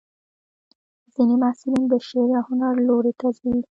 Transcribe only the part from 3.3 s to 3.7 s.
ځي.